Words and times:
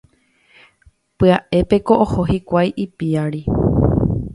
Pya'épeko 1.17 1.93
oho 2.07 2.21
hikuái 2.31 2.75
ipiári. 2.87 3.41